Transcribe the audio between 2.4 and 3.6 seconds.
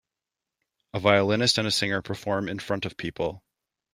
in front of people.